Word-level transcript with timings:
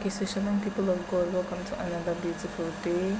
Okay, 0.00 0.08
so 0.08 0.24
shalom, 0.24 0.58
people 0.62 0.88
of 0.88 1.10
God, 1.10 1.30
welcome 1.30 1.62
to 1.62 1.78
another 1.84 2.14
beautiful 2.22 2.64
day. 2.82 3.14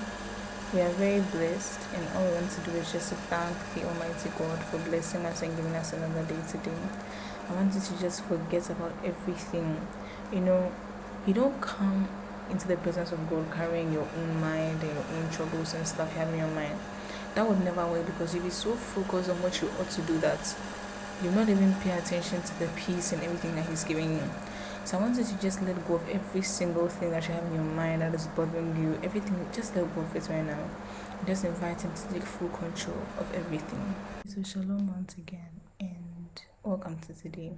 We 0.73 0.81
are 0.81 0.89
very 0.97 1.21
blessed, 1.21 1.79
and 1.95 2.09
all 2.17 2.25
we 2.25 2.33
want 2.33 2.51
to 2.53 2.61
do 2.63 2.71
is 2.71 2.91
just 2.91 3.11
to 3.11 3.17
thank 3.29 3.55
the 3.75 3.87
Almighty 3.87 4.31
God 4.39 4.59
for 4.65 4.79
blessing 4.89 5.27
us 5.27 5.43
and 5.43 5.55
giving 5.55 5.75
us 5.75 5.93
another 5.93 6.23
day 6.23 6.41
today. 6.49 6.81
I 7.51 7.53
want 7.53 7.75
you 7.75 7.83
to 7.83 8.01
just 8.01 8.25
forget 8.25 8.71
about 8.71 8.95
everything. 9.05 9.79
You 10.33 10.41
know, 10.41 10.73
you 11.27 11.35
don't 11.35 11.61
come 11.61 12.09
into 12.49 12.67
the 12.67 12.79
presence 12.79 13.13
of 13.13 13.29
God 13.29 13.45
carrying 13.53 13.93
your 13.93 14.09
own 14.17 14.41
mind 14.41 14.83
and 14.83 14.95
your 14.95 15.05
own 15.05 15.31
troubles 15.31 15.75
and 15.75 15.87
stuff 15.87 16.17
in 16.17 16.39
your 16.39 16.49
mind. 16.49 16.79
That 17.35 17.47
would 17.47 17.63
never 17.63 17.87
work 17.89 18.07
because 18.07 18.35
you'll 18.35 18.45
be 18.45 18.49
so 18.49 18.73
focused 18.73 19.29
on 19.29 19.43
what 19.43 19.61
you 19.61 19.69
ought 19.79 19.91
to 19.91 20.01
do 20.01 20.17
that 20.21 20.57
you'll 21.23 21.35
not 21.35 21.51
even 21.51 21.75
pay 21.75 21.91
attention 21.91 22.41
to 22.41 22.59
the 22.59 22.69
peace 22.69 23.13
and 23.13 23.23
everything 23.23 23.55
that 23.57 23.69
He's 23.69 23.85
giving 23.85 24.15
you. 24.15 24.31
So 24.85 24.99
I 24.99 25.03
want 25.03 25.17
you 25.17 25.25
to 25.25 25.41
just 25.41 25.63
let 25.63 25.87
go 25.87 25.95
of 25.95 26.09
every 26.09 26.43
single 26.43 26.89
thing 26.89 27.11
that 27.11 27.29
you 27.29 27.35
have 27.35 27.45
in 27.45 27.55
your 27.55 27.63
mind 27.63 28.03
that 28.03 28.13
is 28.15 28.27
bothering 28.29 28.77
you. 28.83 28.99
Everything, 29.05 29.47
just 29.53 29.77
let 29.77 29.95
go 29.95 30.01
of 30.01 30.17
it 30.17 30.29
right 30.29 30.45
now. 30.45 30.69
Just 31.27 31.45
invite 31.45 31.83
Him 31.83 31.93
to 31.95 32.13
take 32.13 32.25
full 32.25 32.49
control 32.49 32.97
of 33.19 33.33
everything. 33.35 33.95
So 34.27 34.43
shalom 34.43 34.89
once 34.89 35.15
again, 35.17 35.61
and 35.79 36.43
welcome 36.65 36.99
to 37.07 37.15
today. 37.15 37.53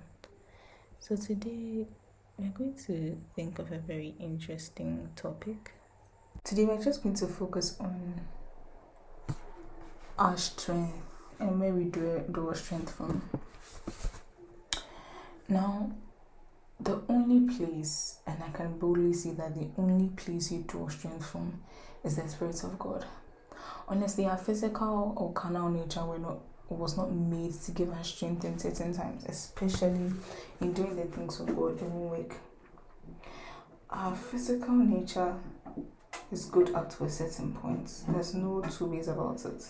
So 0.99 1.16
today 1.16 1.87
we're 2.37 2.51
going 2.51 2.75
to 2.87 3.19
think 3.35 3.59
of 3.59 3.73
a 3.73 3.79
very 3.79 4.15
interesting 4.21 5.09
topic. 5.16 5.73
Today 6.45 6.65
we're 6.66 6.83
just 6.83 7.02
going 7.02 7.15
to 7.16 7.27
focus 7.27 7.77
on 7.80 8.21
our 10.19 10.37
strength 10.37 10.99
and 11.39 11.59
where 11.61 11.73
we 11.73 11.85
draw, 11.85 12.19
draw 12.19 12.52
strength 12.52 12.95
from. 12.95 13.23
Now, 15.49 15.93
the 16.83 17.03
only 17.09 17.55
place, 17.55 18.19
and 18.27 18.43
I 18.43 18.51
can 18.51 18.79
boldly 18.79 19.13
say 19.13 19.31
that 19.33 19.55
the 19.55 19.69
only 19.79 20.09
place 20.09 20.51
you 20.51 20.65
draw 20.67 20.89
strength 20.89 21.27
from 21.27 21.63
is 22.05 22.17
the 22.17 22.29
Spirit 22.29 22.63
of 22.65 22.79
God. 22.79 23.05
Honestly, 23.89 24.27
our 24.27 24.39
physical 24.39 25.15
or 25.16 25.33
carnal 25.33 25.69
nature 25.69 26.05
were 26.05 26.19
not 26.19 26.39
was 26.69 26.97
not 26.97 27.13
made 27.13 27.52
to 27.52 27.71
give 27.73 27.91
us 27.91 28.09
strength 28.09 28.45
in 28.45 28.59
certain 28.59 28.95
times, 28.95 29.24
especially 29.27 30.11
in 30.61 30.73
doing 30.73 30.97
the 30.97 31.05
things 31.05 31.39
of 31.39 31.55
God 31.55 31.79
in 31.80 31.95
work. 31.95 32.35
Our 33.91 34.17
physical 34.17 34.74
nature 34.74 35.35
is 36.30 36.46
good 36.46 36.74
up 36.74 36.96
to 36.96 37.05
a 37.05 37.11
certain 37.11 37.52
point. 37.52 37.93
There's 38.09 38.35
no 38.35 38.63
two 38.63 38.87
ways 38.87 39.09
about 39.09 39.45
it. 39.45 39.67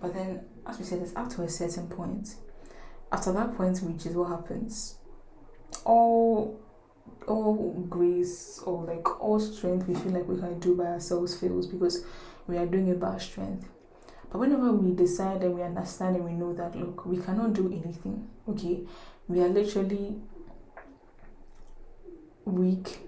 But 0.00 0.14
then, 0.14 0.46
as 0.66 0.78
we 0.78 0.84
said, 0.84 1.02
it's 1.02 1.14
up 1.14 1.28
to 1.34 1.42
a 1.42 1.48
certain 1.50 1.86
point. 1.88 2.34
After 3.12 3.32
that 3.32 3.54
point 3.54 3.78
reaches, 3.82 4.14
what 4.14 4.30
happens? 4.30 4.96
All 5.84 6.58
all 7.26 7.86
grace 7.88 8.60
or 8.64 8.84
like 8.84 9.20
all 9.20 9.38
strength 9.38 9.86
we 9.86 9.94
feel 9.94 10.12
like 10.12 10.26
we 10.26 10.38
can 10.38 10.58
do 10.58 10.74
by 10.74 10.84
ourselves 10.84 11.36
fails 11.36 11.66
because 11.66 12.04
we 12.46 12.56
are 12.56 12.66
doing 12.66 12.88
it 12.88 12.98
by 12.98 13.16
strength. 13.18 13.68
But 14.30 14.38
whenever 14.38 14.72
we 14.72 14.92
decide 14.92 15.42
and 15.42 15.54
we 15.54 15.62
understand 15.62 16.16
and 16.16 16.24
we 16.24 16.32
know 16.32 16.52
that 16.54 16.76
look, 16.76 17.04
we 17.04 17.18
cannot 17.18 17.52
do 17.52 17.66
anything, 17.66 18.28
okay, 18.48 18.80
we 19.28 19.40
are 19.40 19.48
literally 19.48 20.16
weak. 22.44 23.00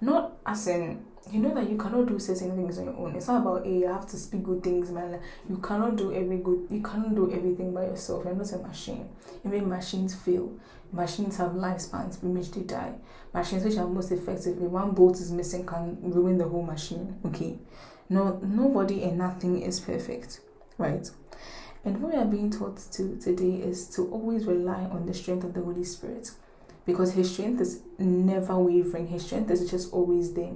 Not 0.00 0.36
as 0.44 0.66
in 0.66 1.04
you 1.32 1.40
know 1.40 1.54
that 1.54 1.68
you 1.70 1.76
cannot 1.76 2.06
do 2.06 2.18
certain 2.18 2.54
things 2.54 2.78
on 2.78 2.84
your 2.84 2.96
own. 2.96 3.16
It's 3.16 3.28
not 3.28 3.42
about 3.42 3.64
hey, 3.64 3.78
you 3.78 3.86
have 3.88 4.06
to 4.08 4.16
speak 4.16 4.42
good 4.42 4.62
things, 4.62 4.90
man. 4.90 5.20
You 5.48 5.56
cannot 5.56 5.96
do 5.96 6.12
every 6.12 6.38
good. 6.38 6.66
You 6.70 6.82
cannot 6.82 7.14
do 7.14 7.32
everything 7.32 7.72
by 7.72 7.84
yourself. 7.84 8.24
You're 8.24 8.34
not 8.34 8.52
a 8.52 8.58
machine. 8.58 9.08
Even 9.44 9.68
machines 9.68 10.14
fail. 10.14 10.52
Machines 10.92 11.38
have 11.38 11.52
lifespans 11.52 12.22
in 12.22 12.34
which 12.34 12.50
they 12.52 12.60
die. 12.60 12.94
Machines 13.32 13.64
which 13.64 13.78
are 13.78 13.86
most 13.86 14.12
effective, 14.12 14.62
if 14.62 14.70
one 14.70 14.92
bolt 14.92 15.18
is 15.18 15.32
missing, 15.32 15.66
can 15.66 15.98
ruin 16.02 16.38
the 16.38 16.46
whole 16.46 16.62
machine. 16.62 17.18
Okay, 17.26 17.58
no, 18.08 18.38
nobody 18.42 19.02
and 19.02 19.18
nothing 19.18 19.60
is 19.60 19.80
perfect, 19.80 20.40
right? 20.78 21.10
And 21.84 22.00
what 22.00 22.12
we 22.12 22.18
are 22.18 22.24
being 22.24 22.50
taught 22.50 22.76
to 22.92 23.16
today 23.16 23.56
is 23.56 23.88
to 23.90 24.08
always 24.10 24.44
rely 24.44 24.84
on 24.84 25.06
the 25.06 25.14
strength 25.14 25.44
of 25.44 25.54
the 25.54 25.62
Holy 25.62 25.84
Spirit, 25.84 26.30
because 26.86 27.14
His 27.14 27.32
strength 27.32 27.60
is 27.60 27.80
never 27.98 28.56
wavering. 28.56 29.08
His 29.08 29.26
strength 29.26 29.50
is 29.50 29.68
just 29.68 29.92
always 29.92 30.34
there 30.34 30.52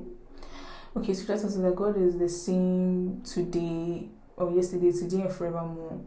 Okay, 0.96 1.12
so 1.12 1.24
that's 1.26 1.44
also 1.44 1.60
that 1.62 1.76
God 1.76 1.96
is 1.96 2.18
the 2.18 2.28
same 2.28 3.22
today 3.22 4.08
or 4.36 4.50
yesterday, 4.50 4.90
today, 4.90 5.22
and 5.22 5.32
forevermore. 5.32 6.00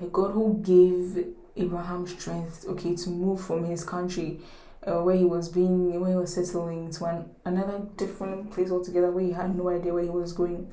A 0.00 0.06
God 0.06 0.32
who 0.32 0.60
gave 0.62 1.26
Abraham 1.56 2.06
strength, 2.06 2.66
okay, 2.68 2.94
to 2.96 3.10
move 3.10 3.40
from 3.40 3.64
his 3.64 3.82
country 3.82 4.40
uh, 4.86 5.02
where 5.02 5.16
he 5.16 5.24
was 5.24 5.48
being, 5.48 5.98
where 6.00 6.10
he 6.10 6.16
was 6.16 6.34
settling 6.34 6.90
to 6.90 7.04
an, 7.06 7.30
another 7.44 7.86
different 7.96 8.50
place 8.50 8.70
altogether 8.70 9.10
where 9.10 9.24
he 9.24 9.32
had 9.32 9.56
no 9.56 9.68
idea 9.68 9.92
where 9.92 10.04
he 10.04 10.10
was 10.10 10.32
going. 10.32 10.70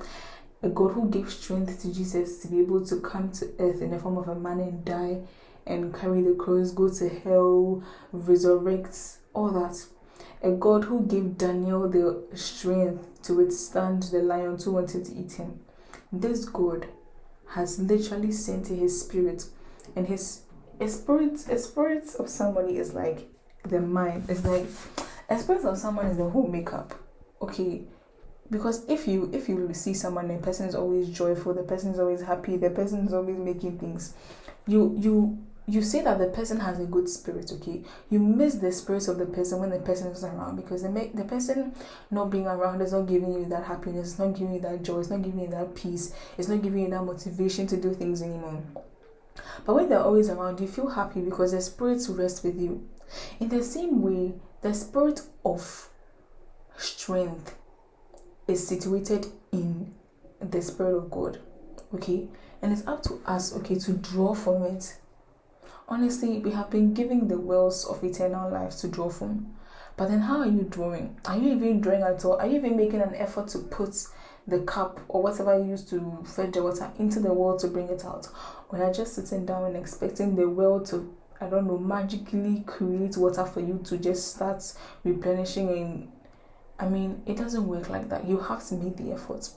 A 0.62 0.68
God 0.68 0.92
who 0.92 1.08
gave 1.08 1.30
strength 1.30 1.82
to 1.82 1.92
Jesus 1.92 2.40
to 2.42 2.48
be 2.48 2.60
able 2.60 2.84
to 2.86 3.00
come 3.00 3.30
to 3.32 3.46
earth 3.58 3.80
in 3.80 3.90
the 3.90 3.98
form 3.98 4.18
of 4.18 4.28
a 4.28 4.34
man 4.34 4.60
and 4.60 4.84
die 4.84 5.20
and 5.66 5.94
carry 5.94 6.22
the 6.22 6.34
cross, 6.34 6.70
go 6.70 6.88
to 6.88 7.08
hell, 7.08 7.82
resurrect, 8.12 9.18
all 9.34 9.50
that 9.50 9.84
a 10.42 10.50
God 10.50 10.84
who 10.84 11.06
gave 11.06 11.36
Daniel 11.36 11.88
the 11.88 12.36
strength 12.36 13.22
to 13.22 13.34
withstand 13.34 14.04
the 14.04 14.20
lions 14.20 14.64
who 14.64 14.72
wanted 14.72 15.04
to 15.06 15.14
eat 15.14 15.32
him. 15.32 15.60
This 16.12 16.44
God 16.44 16.86
has 17.50 17.78
literally 17.78 18.32
sent 18.32 18.68
his 18.68 19.00
spirit, 19.00 19.46
and 19.96 20.06
his 20.06 20.42
spirit 20.86 21.48
a 21.48 21.58
spirit 21.58 22.14
of 22.18 22.28
somebody 22.28 22.78
is 22.78 22.94
like 22.94 23.28
the 23.64 23.80
mind. 23.80 24.26
It's 24.28 24.44
like 24.44 24.66
a 25.28 25.38
spirit 25.38 25.64
of 25.64 25.76
someone 25.78 26.06
is 26.06 26.16
the 26.16 26.28
whole 26.28 26.46
makeup. 26.46 26.94
Okay. 27.42 27.82
Because 28.50 28.88
if 28.88 29.06
you 29.06 29.30
if 29.34 29.48
you 29.48 29.74
see 29.74 29.92
someone, 29.92 30.28
the 30.28 30.38
person 30.38 30.66
is 30.66 30.74
always 30.74 31.10
joyful, 31.10 31.52
the 31.52 31.62
person 31.62 31.90
is 31.92 31.98
always 31.98 32.22
happy, 32.22 32.56
the 32.56 32.70
person 32.70 33.06
is 33.06 33.12
always 33.12 33.36
making 33.36 33.78
things, 33.78 34.14
you 34.66 34.96
you 34.98 35.38
you 35.68 35.82
see 35.82 36.00
that 36.00 36.18
the 36.18 36.28
person 36.28 36.58
has 36.60 36.80
a 36.80 36.86
good 36.86 37.08
spirit, 37.10 37.52
okay? 37.52 37.82
You 38.08 38.20
miss 38.20 38.54
the 38.54 38.72
spirit 38.72 39.06
of 39.06 39.18
the 39.18 39.26
person 39.26 39.60
when 39.60 39.68
the 39.68 39.78
person 39.78 40.08
is 40.08 40.24
around 40.24 40.56
because 40.56 40.82
the, 40.82 41.10
the 41.12 41.24
person 41.24 41.74
not 42.10 42.30
being 42.30 42.46
around 42.46 42.80
is 42.80 42.92
not 42.92 43.02
giving 43.02 43.34
you 43.34 43.44
that 43.46 43.64
happiness, 43.64 44.10
it's 44.10 44.18
not 44.18 44.32
giving 44.32 44.54
you 44.54 44.60
that 44.60 44.82
joy, 44.82 45.00
it's 45.00 45.10
not 45.10 45.20
giving 45.20 45.40
you 45.40 45.48
that 45.48 45.74
peace, 45.74 46.14
it's 46.38 46.48
not 46.48 46.62
giving 46.62 46.84
you 46.84 46.90
that 46.90 47.04
motivation 47.04 47.66
to 47.66 47.76
do 47.76 47.92
things 47.92 48.22
anymore. 48.22 48.62
But 49.66 49.74
when 49.74 49.90
they're 49.90 50.02
always 50.02 50.30
around, 50.30 50.58
you 50.58 50.66
feel 50.66 50.88
happy 50.88 51.20
because 51.20 51.52
the 51.52 51.60
spirits 51.60 52.08
rest 52.08 52.44
with 52.44 52.58
you. 52.58 52.88
In 53.38 53.50
the 53.50 53.62
same 53.62 54.00
way, 54.00 54.34
the 54.62 54.72
spirit 54.72 55.20
of 55.44 55.90
strength 56.78 57.56
is 58.46 58.66
situated 58.66 59.26
in 59.52 59.94
the 60.40 60.62
spirit 60.62 60.96
of 60.96 61.10
God, 61.10 61.40
okay? 61.94 62.28
And 62.62 62.72
it's 62.72 62.86
up 62.86 63.02
to 63.02 63.20
us, 63.26 63.54
okay, 63.58 63.74
to 63.74 63.92
draw 63.92 64.34
from 64.34 64.62
it 64.62 64.96
Honestly, 65.88 66.38
we 66.38 66.50
have 66.50 66.68
been 66.68 66.92
given 66.92 67.28
the 67.28 67.38
wells 67.38 67.86
of 67.86 68.04
eternal 68.04 68.50
life 68.50 68.76
to 68.76 68.88
draw 68.88 69.08
from. 69.08 69.54
But 69.96 70.08
then, 70.08 70.20
how 70.20 70.40
are 70.40 70.46
you 70.46 70.66
drawing? 70.68 71.18
Are 71.24 71.38
you 71.38 71.54
even 71.54 71.80
drawing 71.80 72.02
at 72.02 72.24
all? 72.24 72.36
Are 72.36 72.46
you 72.46 72.56
even 72.56 72.76
making 72.76 73.00
an 73.00 73.14
effort 73.14 73.48
to 73.48 73.58
put 73.58 74.06
the 74.46 74.60
cup 74.60 75.00
or 75.08 75.22
whatever 75.22 75.58
you 75.58 75.70
use 75.70 75.84
to 75.86 76.24
fetch 76.24 76.52
the 76.52 76.62
water 76.62 76.90
into 76.98 77.20
the 77.20 77.32
well 77.32 77.58
to 77.58 77.68
bring 77.68 77.88
it 77.88 78.04
out? 78.04 78.28
Or 78.68 78.78
you're 78.78 78.92
just 78.92 79.14
sitting 79.14 79.46
down 79.46 79.64
and 79.64 79.76
expecting 79.76 80.36
the 80.36 80.48
well 80.48 80.80
to, 80.86 81.14
I 81.40 81.48
don't 81.48 81.66
know, 81.66 81.78
magically 81.78 82.64
create 82.66 83.16
water 83.16 83.44
for 83.46 83.60
you 83.60 83.80
to 83.84 83.96
just 83.96 84.34
start 84.34 84.62
replenishing 85.04 85.70
and 85.70 86.12
I 86.78 86.88
mean, 86.88 87.22
it 87.26 87.36
doesn't 87.36 87.66
work 87.66 87.88
like 87.88 88.08
that. 88.10 88.26
You 88.28 88.38
have 88.38 88.64
to 88.68 88.74
make 88.74 88.96
the 88.96 89.12
effort. 89.12 89.50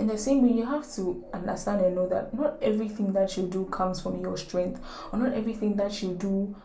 In 0.00 0.06
the 0.06 0.16
same 0.16 0.42
way, 0.42 0.52
you 0.56 0.64
have 0.64 0.90
to 0.94 1.22
understand 1.34 1.82
and 1.82 1.94
know 1.94 2.08
that 2.08 2.32
not 2.32 2.56
everything 2.62 3.12
that 3.12 3.36
you 3.36 3.42
do 3.46 3.66
comes 3.66 4.00
from 4.00 4.18
your 4.22 4.38
strength, 4.38 4.80
or 5.12 5.18
not 5.18 5.34
everything 5.34 5.76
that 5.76 6.02
you 6.02 6.14
do 6.14 6.56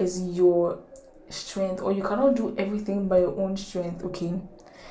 is 0.00 0.20
your 0.36 0.82
strength, 1.28 1.80
or 1.80 1.92
you 1.92 2.02
cannot 2.02 2.34
do 2.34 2.52
everything 2.58 3.06
by 3.06 3.20
your 3.20 3.40
own 3.40 3.56
strength, 3.56 4.04
okay? 4.04 4.34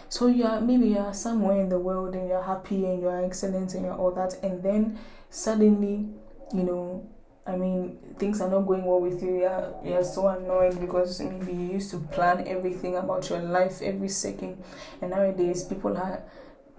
So 0.08 0.28
you 0.28 0.46
are 0.46 0.61
maybe 0.61 0.88
you 0.88 1.00
are 1.00 1.14
somewhere 1.14 1.59
in 1.59 1.67
the 1.67 1.78
world 1.78 2.16
and 2.16 2.29
you're 2.29 2.41
happy 2.41 2.85
and 2.85 3.02
you're 3.02 3.26
excellent 3.26 3.73
and 3.73 3.84
you're 3.85 3.94
all 3.94 4.11
that, 4.11 4.41
and 4.41 4.64
then 4.64 4.97
suddenly, 5.29 6.08
you 6.53 6.64
know, 6.64 7.09
I 7.46 7.58
mean, 7.58 7.97
things 8.17 8.40
are 8.41 8.50
not 8.50 8.61
going 8.61 8.85
well 8.85 9.02
with 9.02 9.22
you. 9.22 9.40
You're, 9.40 9.76
you're 9.84 10.03
so 10.03 10.28
annoyed 10.28 10.79
because 10.79 11.20
maybe 11.20 11.52
you 11.52 11.72
used 11.73 11.91
to 11.91 11.97
plan 11.97 12.47
everything 12.47 12.96
about 12.96 13.29
your 13.29 13.40
life 13.40 13.82
every 13.82 14.09
second, 14.09 14.64
and 15.02 15.11
nowadays 15.11 15.64
people 15.64 15.97
are 15.97 16.23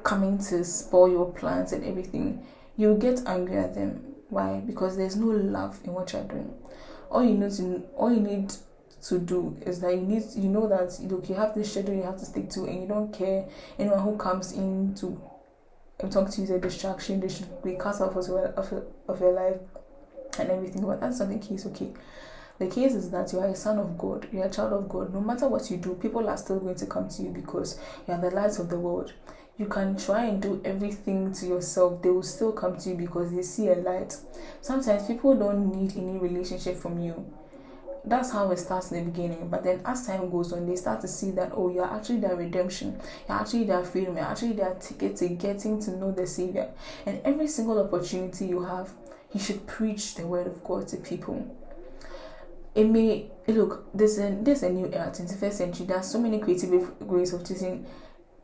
coming 0.03 0.39
to 0.39 0.65
spoil 0.65 1.11
your 1.11 1.33
plans 1.33 1.73
and 1.73 1.85
everything, 1.85 2.47
you 2.77 2.97
get 2.97 3.23
angry 3.27 3.59
at 3.59 3.75
them. 3.75 4.15
Why? 4.29 4.61
Because 4.61 4.97
there's 4.97 5.17
no 5.17 5.27
love 5.27 5.81
in 5.85 5.93
what 5.93 6.13
you're 6.13 6.25
doing. 6.25 6.53
All 7.11 7.25
you 7.25 7.35
need 7.35 7.53
to 7.53 7.83
all 7.97 8.13
you 8.13 8.21
need 8.21 8.53
to 9.03 9.19
do 9.19 9.57
is 9.63 9.81
that 9.81 9.95
you 9.95 10.03
need 10.03 10.23
you 10.37 10.49
know 10.49 10.69
that 10.69 10.99
look 11.11 11.29
you 11.29 11.35
have 11.35 11.55
this 11.55 11.73
schedule 11.73 11.95
you 11.95 12.03
have 12.03 12.19
to 12.19 12.25
stick 12.27 12.51
to 12.51 12.67
and 12.67 12.83
you 12.83 12.87
don't 12.87 13.13
care 13.13 13.49
anyone 13.79 13.99
who 13.99 14.17
comes 14.19 14.53
in 14.53 14.95
to 14.95 15.21
um, 16.03 16.11
talk 16.11 16.31
to 16.31 16.39
you 16.39 16.45
is 16.45 16.51
a 16.51 16.59
distraction 16.59 17.19
they 17.19 17.29
should 17.29 17.63
be 17.63 17.73
cut 17.77 17.99
off 18.03 18.15
as 18.17 18.29
well 18.29 18.53
of, 18.59 18.71
of 19.09 19.21
your 19.21 19.33
life 19.33 19.59
and 20.39 20.51
everything 20.51 20.85
but 20.85 21.01
that's 21.01 21.19
not 21.19 21.31
the 21.31 21.39
case 21.39 21.65
okay 21.65 21.91
The 22.61 22.67
case 22.67 22.93
is 22.95 23.11
that 23.11 23.33
you 23.33 23.39
are 23.39 23.49
a 23.49 23.55
son 23.57 23.79
of 23.79 23.97
God, 23.97 24.29
you 24.31 24.43
are 24.43 24.45
a 24.45 24.51
child 24.51 24.75
of 24.75 24.87
God. 24.87 25.15
No 25.15 25.23
matter 25.23 25.49
what 25.49 25.71
you 25.71 25.79
do, 25.79 25.95
people 25.95 26.29
are 26.29 26.37
still 26.37 26.61
going 26.61 26.75
to 26.75 26.85
come 26.87 27.09
to 27.09 27.23
you 27.23 27.31
because 27.31 27.81
you 28.07 28.13
are 28.13 28.21
the 28.21 28.31
light 28.31 28.59
of 28.59 28.69
the 28.69 28.79
world. 28.79 29.15
You 29.61 29.67
can 29.67 29.97
try 29.97 30.25
and 30.25 30.43
do 30.43 30.61
everything 30.65 31.33
to 31.35 31.47
yourself, 31.47 32.03
they 32.03 32.11
will 32.11 32.25
still 32.25 32.51
come 32.51 32.77
to 32.79 32.89
you 32.89 32.95
because 32.97 33.31
they 33.31 33.43
see 33.43 33.69
a 33.69 33.77
light. 33.77 34.17
Sometimes 34.61 35.07
people 35.07 35.37
don't 35.37 35.73
need 35.73 35.97
any 35.97 36.19
relationship 36.19 36.77
from 36.77 36.99
you 37.01 37.25
that's 38.05 38.33
how 38.33 38.51
it 38.51 38.59
starts 38.59 38.93
in 38.93 39.05
the 39.05 39.11
beginning. 39.11 39.49
But 39.49 39.65
then 39.65 39.83
as 39.85 40.07
time 40.07 40.31
goes 40.31 40.53
on, 40.53 40.67
they 40.67 40.77
start 40.77 41.01
to 41.03 41.09
see 41.09 41.31
that 41.33 41.53
oh, 41.55 41.71
you're 41.71 41.85
actually 41.85 42.21
their 42.21 42.37
redemption, 42.37 43.01
you're 43.29 43.39
actually 43.39 43.65
their 43.65 43.85
freedom, 43.85 44.17
you're 44.17 44.25
actually 44.25 44.53
their 44.53 44.75
ticket 44.75 45.17
to 45.17 45.29
getting 45.29 45.81
to 45.83 45.91
know 45.97 46.13
the 46.13 46.27
Savior. 46.27 46.71
And 47.07 47.21
every 47.25 47.49
single 47.49 47.79
opportunity 47.79 48.47
you 48.47 48.63
have, 48.63 48.91
you 49.33 49.41
should 49.41 49.67
preach 49.67 50.15
the 50.15 50.27
word 50.27 50.47
of 50.47 50.63
God 50.65 50.89
to 50.89 50.97
people. 50.97 51.57
It 52.75 52.85
may 52.85 53.31
look 53.49 53.87
there's 53.93 54.19
a 54.19 54.37
there's 54.41 54.63
a 54.63 54.71
new 54.71 54.87
era, 54.93 55.11
21st 55.11 55.53
century. 55.53 55.87
There's 55.87 56.07
so 56.07 56.21
many 56.21 56.39
creative 56.39 57.01
ways 57.01 57.33
of 57.33 57.45
teaching 57.45 57.85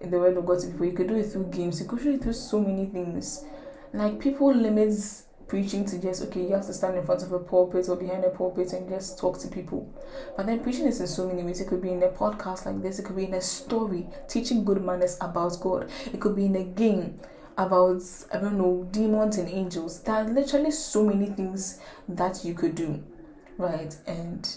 the 0.01 0.19
word 0.19 0.37
of 0.37 0.47
God 0.47 0.61
to 0.61 0.69
people. 0.69 0.87
You 0.87 0.93
could 0.93 1.09
do 1.09 1.17
it 1.17 1.27
through 1.27 1.51
games, 1.51 1.81
you 1.81 1.87
could 1.87 2.03
do 2.03 2.15
it 2.15 2.23
through 2.23 2.35
so 2.35 2.61
many 2.61 2.87
things. 2.87 3.45
Like 3.93 4.21
people 4.21 4.53
limits 4.55 5.25
preaching 5.49 5.85
to 5.85 5.97
just 6.03 6.23
okay 6.25 6.43
you 6.43 6.53
have 6.55 6.67
to 6.67 6.75
stand 6.75 6.97
in 6.97 7.07
front 7.07 7.23
of 7.23 7.31
a 7.31 7.39
pulpit 7.39 7.89
or 7.89 7.95
behind 7.95 8.25
a 8.25 8.31
pulpit 8.31 8.73
and 8.73 8.89
just 8.89 9.19
talk 9.19 9.39
to 9.41 9.49
people. 9.49 9.89
But 10.37 10.47
then 10.47 10.61
preaching 10.61 10.87
is 10.87 11.01
in 11.01 11.07
so 11.07 11.27
many 11.27 11.43
ways. 11.43 11.61
It 11.61 11.69
could 11.69 11.83
be 11.83 11.93
in 11.93 12.03
a 12.03 12.09
podcast 12.09 12.67
like 12.67 12.83
this. 12.83 12.99
It 12.99 13.05
could 13.05 13.17
be 13.17 13.25
in 13.25 13.35
a 13.35 13.41
story 13.41 14.07
teaching 14.29 14.65
good 14.65 14.83
manners 14.85 15.17
about 15.21 15.59
god. 15.61 15.91
It 16.13 16.21
could 16.21 16.37
be 16.37 16.47
in 16.47 16.57
a 16.57 16.65
game 16.65 17.21
about 17.59 18.03
i 18.35 18.37
don't 18.37 18.59
know 18.59 18.87
demons 18.91 19.39
and 19.39 19.49
angels. 19.49 20.03
There 20.03 20.15
are 20.15 20.25
literally 20.25 20.71
so 20.71 21.05
many 21.05 21.27
things 21.27 21.81
that 22.09 22.45
you 22.45 22.55
could 22.55 22.75
do 22.75 23.03
right? 23.59 23.97
And 24.07 24.49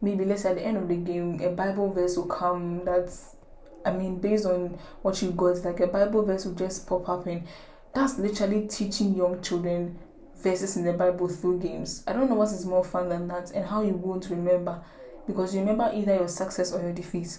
maybe 0.00 0.24
let's 0.24 0.42
say 0.42 0.50
at 0.50 0.56
the 0.56 0.62
end 0.62 0.76
of 0.76 0.88
the 0.88 0.96
game 0.96 1.40
a 1.40 1.50
bible 1.50 1.92
verse 1.92 2.16
will 2.16 2.26
come 2.26 2.84
that's 2.84 3.36
i 3.84 3.92
mean 3.92 4.18
based 4.18 4.46
on 4.46 4.78
what 5.02 5.20
you 5.22 5.30
got 5.32 5.56
like 5.64 5.80
a 5.80 5.86
bible 5.86 6.24
verse 6.24 6.44
will 6.44 6.54
just 6.54 6.86
pop 6.86 7.08
up 7.08 7.26
and 7.26 7.46
that's 7.94 8.18
literally 8.18 8.66
teaching 8.66 9.14
young 9.14 9.40
children 9.42 9.98
verses 10.42 10.76
in 10.76 10.84
the 10.84 10.92
Bible 10.92 11.28
through 11.28 11.60
games. 11.60 12.02
I 12.06 12.12
don't 12.12 12.28
know 12.28 12.36
what 12.36 12.52
is 12.52 12.66
more 12.66 12.84
fun 12.84 13.08
than 13.08 13.28
that 13.28 13.52
and 13.52 13.64
how 13.64 13.82
you 13.82 13.94
won't 13.94 14.28
remember 14.28 14.82
because 15.26 15.54
you 15.54 15.60
remember 15.60 15.90
either 15.94 16.16
your 16.16 16.28
success 16.28 16.72
or 16.72 16.82
your 16.82 16.92
defeat. 16.92 17.38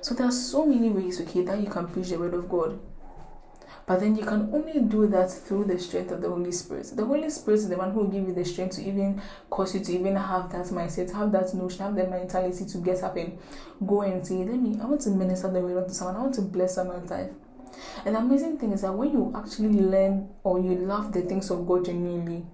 So 0.00 0.14
there 0.14 0.26
are 0.26 0.32
so 0.32 0.64
many 0.64 0.88
ways, 0.90 1.20
okay, 1.20 1.42
that 1.42 1.60
you 1.60 1.68
can 1.68 1.88
preach 1.88 2.08
the 2.08 2.18
word 2.18 2.34
of 2.34 2.48
God. 2.48 2.78
But 3.86 4.00
then 4.00 4.16
you 4.16 4.24
can 4.24 4.50
only 4.52 4.80
do 4.80 5.06
that 5.06 5.30
through 5.30 5.66
the 5.66 5.78
strength 5.78 6.10
of 6.10 6.20
the 6.20 6.28
Holy 6.28 6.50
Spirit. 6.50 6.90
The 6.96 7.04
Holy 7.04 7.30
Spirit 7.30 7.58
is 7.58 7.68
the 7.68 7.76
one 7.76 7.92
who 7.92 8.00
will 8.00 8.08
give 8.08 8.26
you 8.26 8.34
the 8.34 8.44
strength 8.44 8.76
to 8.76 8.82
even 8.84 9.22
cause 9.48 9.74
you 9.74 9.80
to 9.80 9.92
even 9.92 10.16
have 10.16 10.50
that 10.50 10.66
mindset, 10.66 11.14
have 11.14 11.30
that 11.32 11.54
notion, 11.54 11.84
have 11.84 11.94
the 11.94 12.06
mentality 12.08 12.64
to 12.64 12.78
get 12.78 13.04
up 13.04 13.16
and 13.16 13.38
go 13.86 14.02
and 14.02 14.26
say, 14.26 14.34
Let 14.34 14.60
me, 14.60 14.76
I 14.82 14.86
want 14.86 15.02
to 15.02 15.10
minister 15.10 15.52
the 15.52 15.60
word 15.60 15.84
unto 15.84 15.94
someone, 15.94 16.16
I 16.16 16.20
want 16.22 16.34
to 16.34 16.42
bless 16.42 16.74
someone's 16.74 17.10
life. 17.10 17.30
And 18.04 18.16
the 18.16 18.18
amazing 18.18 18.58
thing 18.58 18.72
is 18.72 18.82
that 18.82 18.92
when 18.92 19.12
you 19.12 19.32
actually 19.36 19.68
learn 19.68 20.30
or 20.42 20.58
you 20.58 20.74
love 20.74 21.12
the 21.12 21.22
things 21.22 21.50
of 21.50 21.66
God 21.66 21.84
genuinely, 21.84 22.44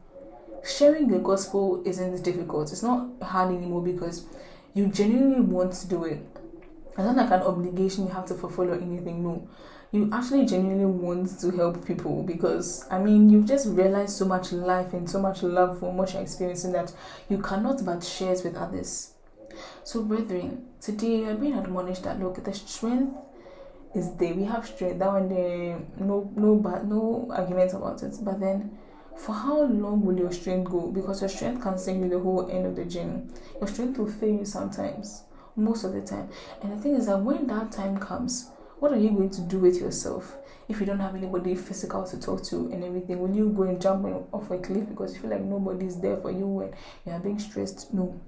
sharing 0.64 1.08
the 1.08 1.18
gospel 1.18 1.82
isn't 1.86 2.22
difficult. 2.22 2.72
It's 2.72 2.82
not 2.82 3.08
hard 3.22 3.54
anymore 3.54 3.82
because 3.82 4.26
you 4.74 4.88
genuinely 4.88 5.40
want 5.40 5.72
to 5.74 5.88
do 5.88 6.04
it. 6.04 6.26
It's 6.92 6.98
not 6.98 7.16
like 7.16 7.30
an 7.30 7.42
obligation 7.42 8.06
you 8.06 8.12
have 8.12 8.26
to 8.26 8.34
fulfill 8.34 8.70
or 8.70 8.74
anything. 8.74 9.22
No, 9.22 9.48
you 9.92 10.08
actually 10.12 10.46
genuinely 10.46 10.86
want 10.86 11.38
to 11.40 11.50
help 11.50 11.86
people 11.86 12.22
because 12.22 12.86
I 12.90 12.98
mean 12.98 13.30
you've 13.30 13.46
just 13.46 13.66
realized 13.68 14.16
so 14.16 14.24
much 14.24 14.52
life 14.52 14.92
and 14.92 15.08
so 15.08 15.20
much 15.20 15.42
love 15.42 15.78
from 15.78 15.96
what 15.96 16.12
you're 16.12 16.22
experiencing 16.22 16.72
that 16.72 16.92
you 17.28 17.38
cannot 17.38 17.84
but 17.84 18.02
share 18.02 18.32
it 18.32 18.42
with 18.44 18.56
others. 18.56 19.12
So, 19.84 20.02
brethren, 20.02 20.66
today 20.80 21.20
you're 21.20 21.34
being 21.34 21.58
admonished 21.58 22.04
that 22.04 22.20
look, 22.20 22.42
the 22.42 22.54
strength 22.54 23.16
is 23.94 24.14
there. 24.16 24.34
We 24.34 24.44
have 24.44 24.66
strength. 24.66 24.98
That 24.98 25.12
one 25.12 25.28
day, 25.28 25.76
no, 25.98 26.30
no, 26.36 26.56
but 26.56 26.86
no 26.86 27.28
arguments 27.30 27.74
about 27.74 28.02
it. 28.02 28.14
But 28.22 28.40
then, 28.40 28.78
for 29.16 29.34
how 29.34 29.62
long 29.64 30.04
will 30.04 30.18
your 30.18 30.32
strength 30.32 30.70
go? 30.70 30.90
Because 30.90 31.20
your 31.20 31.28
strength 31.28 31.62
can 31.62 31.78
sing 31.78 32.02
you 32.02 32.08
the 32.08 32.18
whole 32.18 32.48
end 32.50 32.66
of 32.66 32.76
the 32.76 32.84
journey. 32.84 33.22
Your 33.60 33.68
strength 33.68 33.98
will 33.98 34.10
fail 34.10 34.38
you 34.38 34.44
sometimes, 34.44 35.24
most 35.56 35.84
of 35.84 35.92
the 35.92 36.00
time. 36.00 36.28
And 36.62 36.72
the 36.72 36.82
thing 36.82 36.94
is 36.94 37.06
that 37.06 37.20
when 37.20 37.46
that 37.48 37.72
time 37.72 37.98
comes, 37.98 38.50
what 38.78 38.92
are 38.92 38.98
you 38.98 39.10
going 39.10 39.30
to 39.30 39.40
do 39.42 39.58
with 39.58 39.80
yourself? 39.80 40.36
If 40.68 40.80
you 40.80 40.86
don't 40.86 41.00
have 41.00 41.14
anybody 41.14 41.54
physical 41.54 42.04
to 42.06 42.20
talk 42.20 42.42
to 42.44 42.70
and 42.72 42.82
everything, 42.82 43.20
will 43.20 43.34
you 43.34 43.50
go 43.50 43.64
and 43.64 43.80
jump 43.80 44.06
off 44.32 44.50
a 44.50 44.58
cliff 44.58 44.88
because 44.88 45.14
you 45.14 45.20
feel 45.20 45.30
like 45.30 45.42
nobody's 45.42 46.00
there 46.00 46.16
for 46.16 46.30
you 46.30 46.46
when 46.46 46.74
you 47.04 47.12
are 47.12 47.20
being 47.20 47.38
stressed? 47.38 47.92
No 47.92 48.20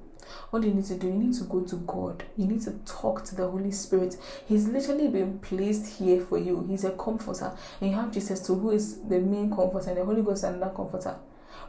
what 0.50 0.62
you 0.62 0.73
need 0.73 0.85
to 0.87 0.97
do? 0.97 1.06
You 1.09 1.15
need 1.15 1.35
to 1.35 1.44
go 1.44 1.62
to 1.62 1.76
God. 1.76 2.25
You 2.37 2.47
need 2.47 2.62
to 2.62 2.73
talk 2.87 3.25
to 3.25 3.35
the 3.35 3.49
Holy 3.49 3.70
Spirit. 3.70 4.17
He's 4.47 4.67
literally 4.67 5.09
been 5.09 5.38
placed 5.38 5.99
here 5.99 6.20
for 6.20 6.38
you. 6.38 6.65
He's 6.69 6.85
a 6.85 6.93
comforter. 6.93 7.53
And 7.81 7.91
you 7.91 7.97
have 7.97 8.12
Jesus 8.12 8.41
to 8.47 8.55
who 8.55 8.70
is 8.70 9.03
the 9.03 9.20
main 9.20 9.55
comforter, 9.55 9.91
and 9.91 9.99
the 9.99 10.05
Holy 10.05 10.23
Ghost 10.23 10.44
and 10.44 10.61
that 10.62 10.75
comforter. 10.75 11.17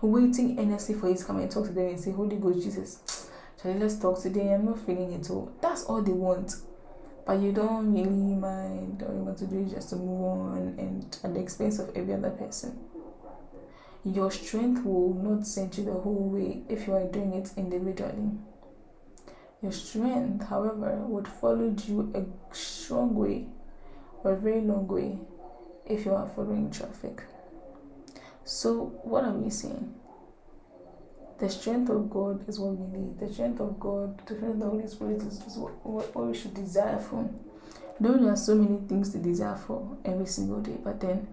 Waiting 0.02 0.60
earnestly 0.60 0.96
for 0.96 1.10
you 1.10 1.16
to 1.16 1.24
come 1.24 1.40
and 1.40 1.50
talk 1.50 1.66
to 1.66 1.72
them 1.72 1.88
and 1.88 2.00
say, 2.00 2.12
Holy 2.12 2.36
Ghost, 2.38 2.64
Jesus, 2.64 3.30
Let's 3.74 3.98
talk 4.00 4.22
today. 4.22 4.54
I'm 4.54 4.66
not 4.66 4.80
feeling 4.80 5.12
it 5.12 5.30
all. 5.30 5.52
That's 5.62 5.84
all 5.86 6.02
they 6.02 6.12
want. 6.12 6.56
But 7.26 7.40
you 7.40 7.52
don't 7.52 7.94
really 7.94 8.36
mind, 8.36 9.04
all 9.04 9.14
you 9.16 9.24
want 9.24 9.40
to 9.40 9.48
do 9.48 9.64
is 9.64 9.72
just 9.72 9.90
to 9.90 9.96
move 9.96 10.24
on 10.24 10.76
and 10.78 11.18
at 11.24 11.34
the 11.34 11.40
expense 11.40 11.80
of 11.80 11.90
every 11.96 12.14
other 12.14 12.30
person 12.30 12.78
your 14.06 14.30
strength 14.30 14.86
will 14.86 15.16
not 15.16 15.48
send 15.48 15.76
you 15.78 15.84
the 15.84 15.92
whole 15.92 16.30
way 16.30 16.62
if 16.70 16.86
you 16.86 16.94
are 16.94 17.08
doing 17.08 17.34
it 17.34 17.50
individually. 17.58 18.30
Your 19.64 19.72
strength, 19.72 20.48
however, 20.48 20.98
would 21.08 21.28
follow 21.28 21.76
you 21.88 22.12
a 22.14 22.56
strong 22.56 23.16
way 23.16 23.48
or 24.24 24.34
a 24.34 24.38
very 24.38 24.62
long 24.62 24.88
way 24.88 25.18
if 25.88 26.06
you 26.06 26.14
are 26.14 26.30
following 26.36 26.70
traffic. 26.70 27.24
So, 28.44 28.94
what 29.04 29.24
are 29.24 29.34
we 29.34 29.50
saying? 29.50 29.96
The 31.38 31.50
strength 31.50 31.90
of 31.90 32.10
God 32.10 32.48
is 32.48 32.60
what 32.60 32.78
we 32.78 32.98
need. 32.98 33.20
The 33.20 33.32
strength 33.32 33.60
of 33.60 33.80
God, 33.80 34.26
the 34.26 34.36
strength 34.36 34.60
the 34.60 34.66
Holy 34.66 34.88
Spirit 34.88 35.22
is, 35.22 35.42
is 35.42 35.58
what, 35.58 35.74
what, 35.86 36.28
we 36.28 36.34
should 36.34 36.54
desire 36.54 37.00
for. 37.00 37.30
Though 38.00 38.14
there 38.14 38.32
are 38.32 38.38
so 38.38 38.56
many 38.56 38.80
things 38.88 39.12
to 39.12 39.18
desire 39.18 39.56
for 39.56 39.98
every 40.06 40.28
single 40.28 40.62
day, 40.62 40.78
but 40.84 41.00
then 41.00 41.28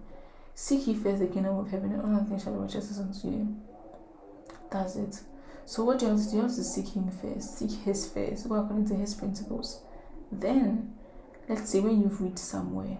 Seek 0.55 0.85
ye 0.87 0.93
first 0.93 1.19
the 1.19 1.27
kingdom 1.27 1.57
of 1.57 1.69
heaven, 1.71 1.93
and 1.93 2.01
all 2.01 2.23
things 2.25 2.43
shall 2.43 2.53
be 2.53 2.59
righteousness 2.59 2.99
unto 2.99 3.27
you. 3.27 3.55
That's 4.69 4.95
it. 4.95 5.21
So 5.65 5.83
what 5.83 6.01
you 6.01 6.09
have 6.09 6.19
to 6.19 6.29
do, 6.29 6.35
you 6.35 6.41
have 6.43 6.55
to 6.55 6.63
seek 6.63 6.89
him 6.89 7.09
first, 7.09 7.57
seek 7.57 7.71
his 7.71 8.07
first, 8.07 8.47
go 8.47 8.55
according 8.55 8.87
to 8.89 8.95
his 8.95 9.15
principles. 9.15 9.81
Then, 10.31 10.93
let's 11.49 11.69
say 11.69 11.79
when 11.79 12.01
you've 12.01 12.21
reached 12.21 12.39
somewhere, 12.39 12.97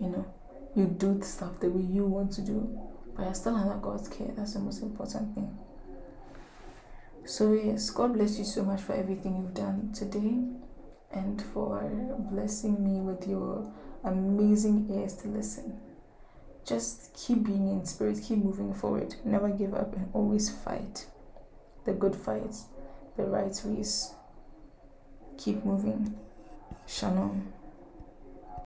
you 0.00 0.08
know, 0.08 0.26
you 0.74 0.86
do 0.86 1.18
the 1.18 1.24
stuff 1.24 1.60
the 1.60 1.70
way 1.70 1.82
you 1.82 2.04
want 2.04 2.32
to 2.32 2.42
do, 2.42 2.78
but 3.16 3.24
you're 3.24 3.34
still 3.34 3.56
under 3.56 3.76
God's 3.76 4.08
care. 4.08 4.32
That's 4.36 4.54
the 4.54 4.60
most 4.60 4.82
important 4.82 5.34
thing. 5.34 5.56
So 7.24 7.52
yes, 7.52 7.90
God 7.90 8.14
bless 8.14 8.38
you 8.38 8.44
so 8.44 8.64
much 8.64 8.80
for 8.80 8.94
everything 8.94 9.36
you've 9.36 9.54
done 9.54 9.92
today 9.94 10.44
and 11.12 11.40
for 11.40 11.80
blessing 12.30 12.82
me 12.82 13.00
with 13.00 13.28
your 13.28 13.72
amazing 14.04 14.88
ears 14.90 15.14
to 15.18 15.28
listen 15.28 15.80
just 16.64 17.12
keep 17.14 17.44
being 17.44 17.68
in 17.68 17.84
spirit, 17.84 18.20
keep 18.22 18.38
moving 18.38 18.72
forward, 18.72 19.14
never 19.24 19.48
give 19.48 19.74
up, 19.74 19.94
and 19.96 20.08
always 20.12 20.48
fight 20.50 21.06
the 21.84 21.92
good 21.92 22.14
fights, 22.14 22.66
the 23.16 23.24
right 23.24 23.60
ways. 23.64 24.14
Keep 25.38 25.64
moving. 25.64 26.16
Shalom. 26.86 27.52